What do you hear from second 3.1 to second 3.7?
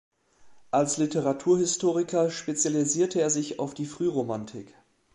er sich